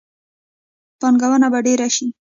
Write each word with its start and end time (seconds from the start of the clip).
پانګونه 0.99 1.47
به 1.53 1.59
ډیره 1.65 1.87
شي. 1.95 2.07